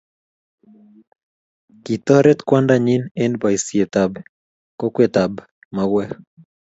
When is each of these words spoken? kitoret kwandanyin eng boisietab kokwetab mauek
kitoret 1.83 2.39
kwandanyin 2.47 3.03
eng 3.23 3.35
boisietab 3.41 4.11
kokwetab 4.79 5.33
mauek 5.75 6.11